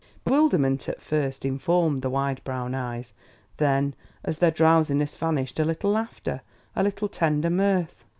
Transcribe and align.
Bewilderment 0.25 0.89
at 0.89 0.99
first 0.99 1.45
informed 1.45 2.01
the 2.01 2.09
wide 2.09 2.43
brown 2.43 2.73
eyes; 2.73 3.13
then, 3.57 3.93
as 4.23 4.39
their 4.39 4.49
drowsiness 4.49 5.15
vanished, 5.15 5.59
a 5.59 5.63
little 5.63 5.91
laughter, 5.91 6.41
a 6.75 6.81
little 6.81 7.07
tender 7.07 7.51
mirth. 7.51 8.03